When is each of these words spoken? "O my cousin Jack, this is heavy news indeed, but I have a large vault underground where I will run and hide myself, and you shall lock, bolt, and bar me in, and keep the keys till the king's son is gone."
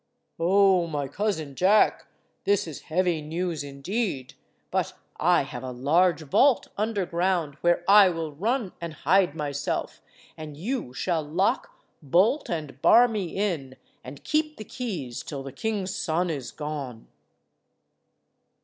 "O 0.39 0.87
my 0.87 1.07
cousin 1.07 1.53
Jack, 1.53 2.07
this 2.43 2.65
is 2.67 2.81
heavy 2.89 3.21
news 3.21 3.63
indeed, 3.63 4.33
but 4.71 4.93
I 5.17 5.43
have 5.43 5.61
a 5.61 5.69
large 5.69 6.23
vault 6.23 6.69
underground 6.75 7.53
where 7.61 7.83
I 7.87 8.09
will 8.09 8.31
run 8.31 8.71
and 8.81 8.93
hide 8.95 9.35
myself, 9.35 10.01
and 10.35 10.57
you 10.57 10.91
shall 10.91 11.21
lock, 11.21 11.85
bolt, 12.01 12.49
and 12.49 12.81
bar 12.81 13.07
me 13.07 13.25
in, 13.35 13.75
and 14.03 14.23
keep 14.23 14.57
the 14.57 14.63
keys 14.65 15.21
till 15.21 15.43
the 15.43 15.53
king's 15.53 15.93
son 15.93 16.31
is 16.31 16.49
gone." 16.49 17.07